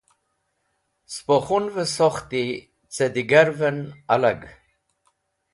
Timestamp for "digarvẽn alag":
3.15-4.41